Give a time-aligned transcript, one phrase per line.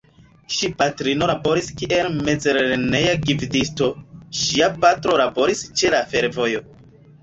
[0.53, 3.93] Ŝi patrino laboris kiel mezlerneja gvidisto,
[4.43, 6.69] ŝia patro laboris ĉe la fervojo.